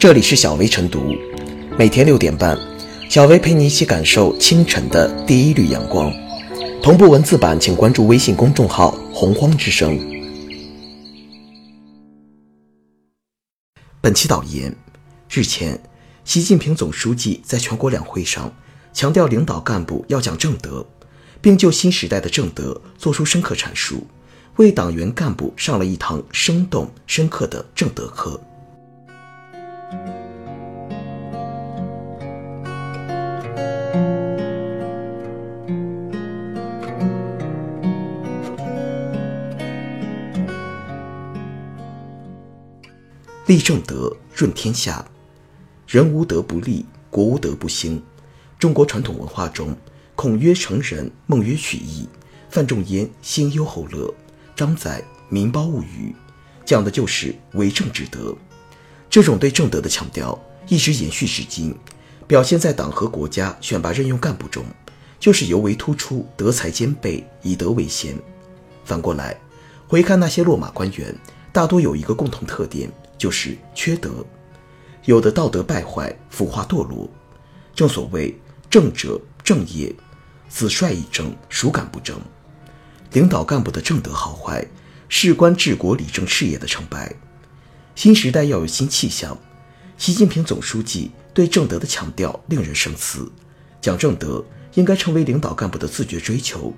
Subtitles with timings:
[0.00, 1.14] 这里是小薇晨读，
[1.78, 2.58] 每天六点半，
[3.10, 6.10] 小薇陪你一起感受清晨的第一缕阳光。
[6.82, 10.00] 同步文字版，请关注微信公众号“洪荒之声”。
[14.00, 14.74] 本期导言：
[15.28, 15.78] 日前，
[16.24, 18.50] 习近平总书记在全国两会上
[18.94, 20.86] 强调，领导干部要讲正德，
[21.42, 24.06] 并就新时代的正德作出深刻阐述，
[24.56, 28.40] 为党员干部上了一堂生动深刻的正德课。
[43.50, 45.04] 立正德，润天下。
[45.88, 48.00] 人无德不立，国无德不兴。
[48.60, 49.76] 中国传统文化中，
[50.14, 52.08] 孔曰成人，孟曰取义，
[52.48, 54.14] 范仲淹先忧后乐，
[54.54, 56.14] 张载民胞物语，
[56.64, 58.36] 讲的就是为政之德。
[59.10, 61.76] 这种对正德的强调一直延续至今，
[62.26, 64.64] 表现在党和国家选拔任用干部中，
[65.18, 68.16] 就是尤为突出德才兼备，以德为先。
[68.84, 69.36] 反过来，
[69.88, 71.14] 回看那些落马官员，
[71.52, 72.90] 大多有一个共同特点。
[73.18, 74.24] 就是缺德，
[75.04, 77.06] 有的道德败坏、腐化堕落。
[77.74, 78.34] 正所谓
[78.70, 79.94] 正者正也，
[80.48, 82.18] 子帅以正，孰敢不正？
[83.12, 84.66] 领导干部的正德好坏，
[85.10, 87.14] 事关治国理政事业的成败。
[88.00, 89.36] 新时代要有新气象。
[89.98, 93.30] 习近平总书记对正德的强调令人深思。
[93.78, 94.42] 讲正德
[94.72, 96.72] 应该成为领导干部的自觉追求。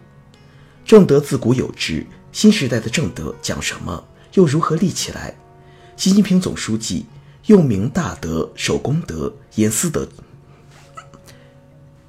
[0.84, 4.04] 正德自古有之，新时代的正德讲什么？
[4.34, 5.32] 又如何立起来？
[5.96, 7.06] 习近平总书记
[7.46, 10.08] 用明大德、守公德、严私德。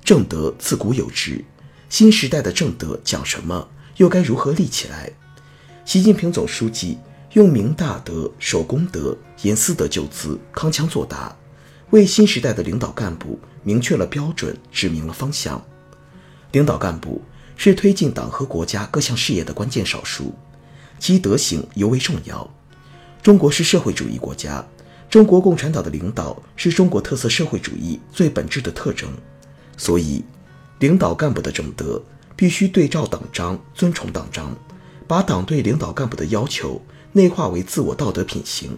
[0.03, 1.45] 正德自古有之，
[1.87, 3.69] 新时代的正德讲什么？
[3.97, 5.11] 又该如何立起来？
[5.85, 6.97] 习近平总书记
[7.33, 11.35] 用明大德、守公德、严私德就资，铿锵作答，
[11.89, 15.59] 为新时代的领导干部明确了标准，指明了方向。
[16.51, 17.23] 领导干部
[17.57, 20.31] 是推进党和国家各项事业的关键少数，
[20.99, 22.47] 其德行尤为重要。
[23.23, 24.63] 中国是社会主义国家，
[25.09, 29.09] 中国共产党的领导是中国特色社会主义最本质的特征，
[29.75, 30.23] 所以，
[30.77, 31.99] 领导干部的正德
[32.35, 34.55] 必须对照党章，尊崇党章，
[35.07, 36.79] 把党对领导干部的要求
[37.13, 38.77] 内化为自我道德品行。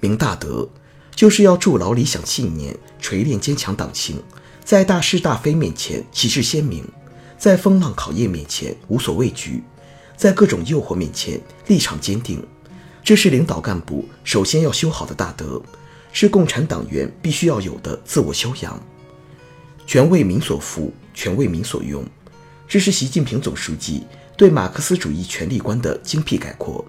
[0.00, 0.68] 明大德
[1.14, 4.20] 就是要筑牢理想信念，锤炼坚强党性，
[4.64, 6.84] 在大是大非面前旗帜鲜明，
[7.38, 9.62] 在风浪考验面前无所畏惧，
[10.16, 12.44] 在各种诱惑面前立场坚定。
[13.04, 15.60] 这是领导干部首先要修好的大德，
[16.12, 18.80] 是共产党员必须要有的自我修养。
[19.86, 22.04] 权为民所赋，权为民所用，
[22.66, 24.04] 这是习近平总书记
[24.36, 26.84] 对马克思主义权力观的精辟概括。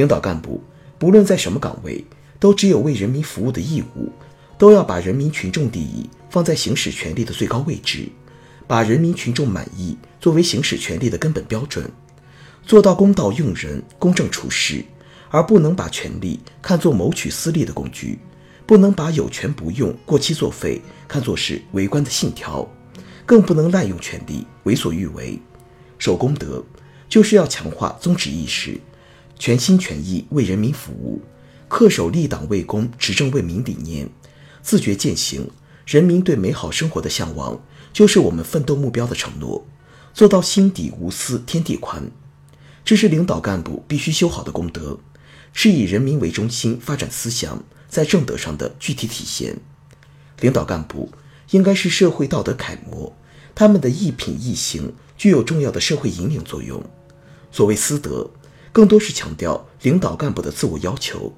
[0.00, 0.62] 领导干部
[0.98, 2.02] 不论在什么岗位，
[2.38, 4.10] 都只有为人民服务的义务，
[4.56, 8.08] 都要把人民群众利益放在行使权力的最高位置，
[8.66, 11.84] 把人民群众满意作为行使权力的根本标准，
[12.64, 14.82] 做到公道用人、公正处事。
[15.32, 18.18] 而不能把权力看作谋取私利的工具，
[18.66, 22.68] 不能把有权不用、过期作废看作是为官的信条，
[23.24, 25.40] 更不能滥用权力为所欲为。
[25.98, 26.64] 守公德，
[27.08, 28.80] 就是要强化宗旨意识，
[29.40, 31.22] 全心全意为人民服务，
[31.66, 34.06] 恪守立党为公、执政为民理念，
[34.60, 35.50] 自觉践行
[35.86, 37.58] 人民对美好生活的向往，
[37.90, 39.66] 就是我们奋斗目标的承诺，
[40.12, 42.10] 做到心底无私天地宽，
[42.84, 44.98] 这是领导干部必须修好的功德。
[45.54, 49.56] 是以人民为中心发展思想在正德上的具体体现。
[50.40, 51.10] 领导干部
[51.50, 53.16] 应该是社会道德楷模，
[53.54, 56.84] 他们的一品一行具有重要的社会引领作用。
[57.50, 58.30] 所谓私德，
[58.72, 61.32] 更多是强调领导干部的自我要求。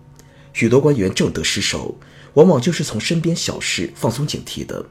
[0.52, 1.96] 许多官员正德失守，
[2.34, 4.84] 往往就是从身边小事放松警惕的，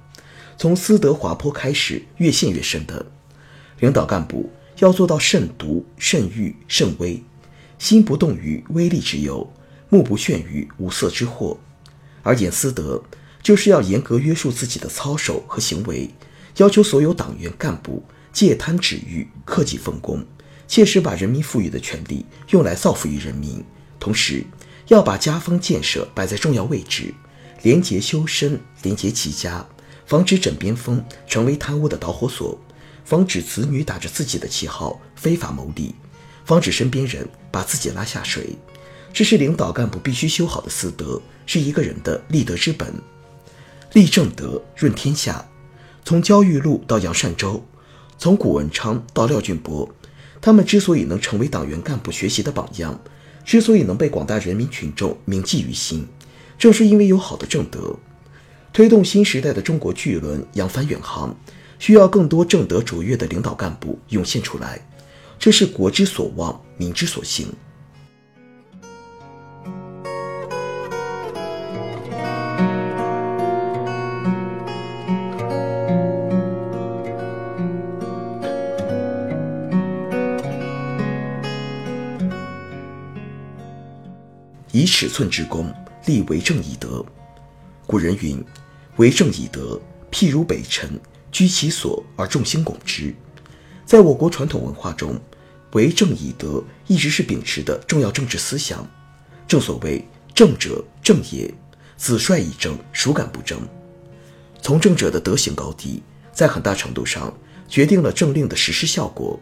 [0.58, 3.06] 从私德滑坡开始越陷越深的。
[3.80, 4.50] 领导干部
[4.80, 7.22] 要做到慎独、慎欲、慎微。
[7.78, 9.52] 心不动于微利之忧，
[9.90, 11.58] 目不眩于无色之祸，
[12.22, 13.04] 而严私德
[13.42, 16.08] 就是要严格约束自己的操守和行为，
[16.58, 20.24] 要求所有党员干部戒贪止欲，克己奉公，
[20.72, 23.62] 切实把人民赋予的权利用来造福于人民。
[24.00, 24.42] 同时，
[24.88, 27.14] 要把家风建设摆在重要位置，
[27.62, 29.68] 廉洁修身，廉洁齐家，
[30.06, 32.58] 防止枕边风成为贪污的导火索，
[33.04, 35.94] 防止子女打着自己的旗号非法牟利。
[36.46, 38.56] 防止身边人把自己拉下水，
[39.12, 42.94] 这是领导干部必须修好的私德，是一个人的立德之本。
[43.92, 45.46] 立正德，润天下。
[46.06, 47.62] 从焦裕禄到杨善洲，
[48.18, 49.88] 从谷文昌到廖俊博，
[50.42, 53.00] 他们之所以能成为党员干部学习的榜样，
[53.46, 56.08] 之所以能被广大人民群众铭记于心，
[56.58, 57.96] 正是因为有好的正德，
[58.74, 61.36] 推动新时代的中国巨轮扬帆远航，
[61.78, 64.84] 需要更多正德卓越的领导干部涌现出来。
[65.38, 67.48] 这是国之所望，民之所行。
[84.82, 85.72] 以尺寸之功，
[86.08, 87.06] 立为政以德。
[87.86, 88.44] 古人云
[88.98, 89.80] ：“为政以德，
[90.12, 91.00] 譬如北辰，
[91.32, 93.14] 居其所而众星拱之。”
[93.86, 95.22] 在我国传统文化中，
[95.74, 98.90] 为政以德一直是秉持的重要政治思想。
[99.48, 101.54] 正所谓“政者正也，
[101.96, 103.60] 子帅以正，孰敢不正？”
[104.64, 106.02] 从政者的德行高低，
[106.34, 107.32] 在很大程度上
[107.68, 109.40] 决定了政令的实施效果。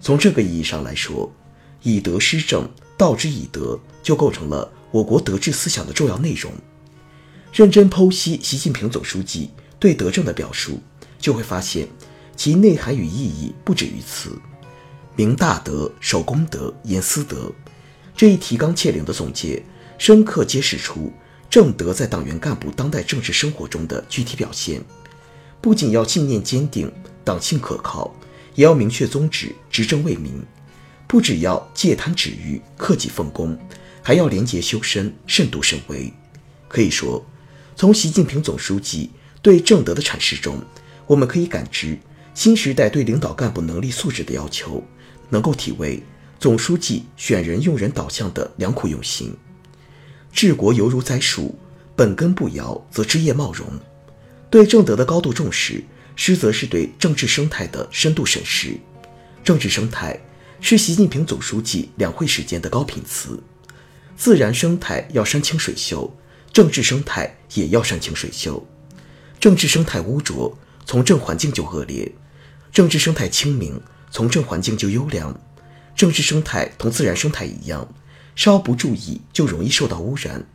[0.00, 1.32] 从这个意义上来说，
[1.84, 6.52] 以德施政，道之以德，就构成了我国德治思想的重要内容。
[7.52, 10.80] 认真剖析习近平总书记对德政的表述，
[11.18, 11.88] 就会发现。
[12.36, 14.36] 其内涵与意义不止于此。
[15.14, 17.48] 明大德、守公德、严私德，
[18.16, 19.62] 这一提纲挈领的总结，
[19.98, 21.12] 深刻揭示出
[21.48, 24.82] 正德在党员干部当代政治生活中的具体表现。
[25.60, 26.92] 不仅要信念坚定、
[27.22, 28.12] 党性可靠，
[28.56, 30.42] 也要明确宗旨、执政为民。
[31.06, 33.58] 不只要戒贪止欲、克己奉公，
[34.02, 36.12] 还要廉洁修身、慎独慎微。
[36.68, 37.24] 可以说，
[37.76, 39.10] 从习近平总书记
[39.40, 40.60] 对正德的阐释中，
[41.06, 41.98] 我们可以感知。
[42.34, 44.82] 新时代对领导干部能力素质的要求，
[45.28, 46.02] 能够体味
[46.40, 49.32] 总书记选人用人导向的良苦用心。
[50.32, 51.56] 治国犹如栽树，
[51.94, 53.66] 本根不摇，则枝叶茂荣。
[54.50, 55.84] 对正德的高度重视，
[56.16, 58.76] 实则是对政治生态的深度审视。
[59.44, 60.18] 政治生态
[60.66, 63.38] 是习近平总书记两会时间的高频词。
[64.16, 66.10] 自然生态要山清水秀，
[66.54, 68.66] 政治生态也要山清水秀。
[69.38, 70.56] 政治生态污浊，
[70.86, 72.10] 从政环境就恶劣。
[72.72, 73.78] 政治生态清明，
[74.10, 75.38] 从政环境就优良。
[75.94, 77.86] 政治生态同自然生态一样，
[78.34, 80.46] 稍不注意就容易受到污染。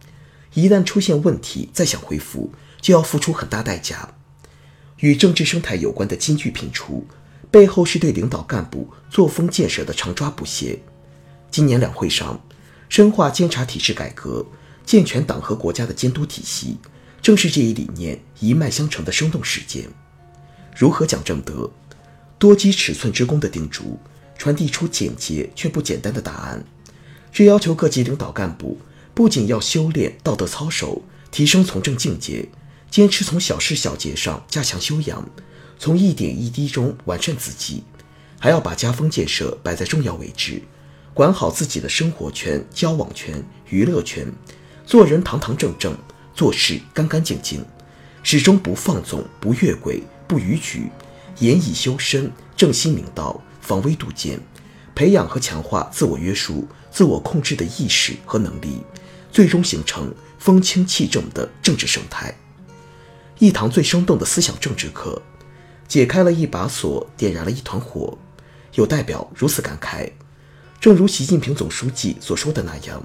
[0.55, 2.51] 一旦出现问题，再想恢复，
[2.81, 4.15] 就要付出很大代价。
[4.97, 7.05] 与政治生态有关的金句频出，
[7.51, 10.79] 背后是对领导干部作风建设的常抓不懈。
[11.49, 12.39] 今年两会上，
[12.89, 14.45] 深化监察体制改革，
[14.85, 16.77] 健全党和国家的监督体系，
[17.21, 19.87] 正是这一理念一脉相承的生动实践。
[20.75, 21.69] 如何讲正德？
[22.37, 23.99] 多机尺寸之功的叮嘱，
[24.37, 26.63] 传递出简洁却不简单的答案。
[27.31, 28.79] 这要求各级领导干部
[29.13, 32.47] 不仅要修炼道德操守，提升从政境界，
[32.89, 35.27] 坚持从小事小节上加强修养，
[35.79, 37.85] 从一点一滴中完善自己，
[38.37, 40.61] 还要把家风建设摆在重要位置，
[41.13, 44.27] 管好自己的生活圈、交往圈、娱乐圈，
[44.85, 45.97] 做人堂堂正正，
[46.35, 47.63] 做事干干净净，
[48.23, 50.91] 始终不放纵、不越轨、不逾矩。
[51.37, 54.37] 严以修身，正心明道，防微杜渐，
[54.93, 58.81] 培养和强化自我约束、自我控制的意识和能力，
[59.31, 62.37] 最终形成风清气正的政治生态。
[63.37, 65.21] 一堂最生动的思想政治课，
[65.89, 68.17] 解开了一把锁，点燃了一团火。
[68.75, 70.09] 有代表如此感慨：
[70.79, 73.03] 正如习近平总书记所说的那样，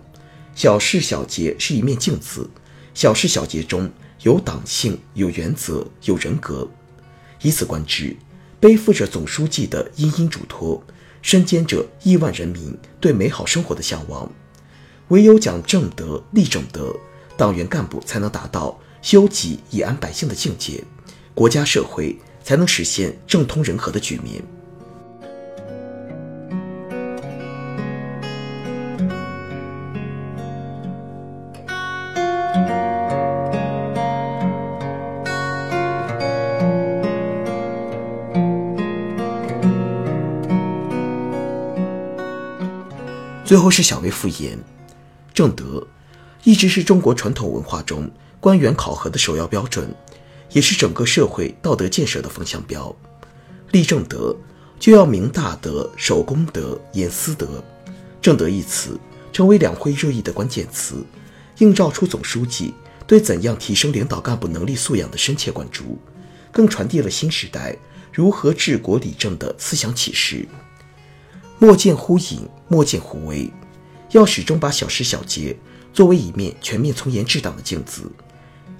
[0.54, 2.48] 小事小节是一面镜子，
[2.92, 6.68] 小事小节中有党性、有原则、有人格。
[7.40, 8.14] 以此观之，
[8.60, 10.80] 背负着总书记的殷殷嘱托，
[11.22, 14.30] 身兼着亿万人民对美好生活的向往。
[15.08, 16.94] 唯有讲正德、立正德，
[17.36, 20.84] 党员干部才能达到修己以安百姓的境界，
[21.34, 24.40] 国家社会才能实现政通人和的局面。
[43.44, 44.58] 最后是小微复言，
[45.32, 45.86] 正德
[46.42, 48.10] 一直是中国传统文化中
[48.40, 49.94] 官员考核的首要标准，
[50.50, 52.94] 也是整个社会道德建设的风向标。
[53.72, 54.36] 立正德
[54.78, 57.62] 就要明大德、守公德、严私德。
[58.22, 58.98] 正德一词
[59.32, 61.04] 成为两会热议的关键词，
[61.58, 62.72] 映照出总书记
[63.06, 65.98] 对怎样提升领导干部能力素养的深切关注，
[66.52, 67.76] 更传递了新时代
[68.12, 70.48] 如何治国理政的思想启示。
[71.58, 73.50] 莫见乎隐，莫见乎微，
[74.12, 75.56] 要始终把小事小节
[75.92, 78.10] 作为一面全面从严治党的镜子，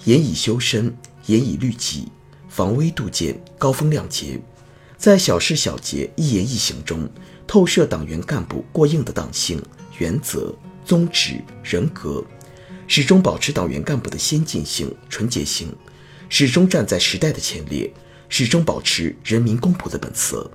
[0.05, 2.09] 严以修身，严以律己，
[2.49, 4.41] 防微杜渐，高风亮节，
[4.97, 7.09] 在小事小节一言一行中
[7.47, 9.63] 透射党员干部过硬的党性、
[9.99, 10.55] 原则、
[10.85, 12.25] 宗旨、人格，
[12.87, 15.75] 始终保持党员干部的先进性、纯洁性，
[16.29, 17.93] 始终站在时代的前列，
[18.29, 20.51] 始终保持人民公仆的本色。